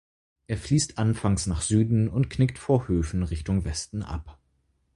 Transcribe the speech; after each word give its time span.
Er 0.47 0.57
fließt 0.57 0.97
anfangs 0.97 1.45
nach 1.45 1.61
Süden 1.61 2.09
und 2.09 2.31
knickt 2.31 2.57
vor 2.57 2.87
Höfen 2.87 3.21
Richtung 3.21 3.65
Westen 3.65 4.01
ab. 4.01 4.39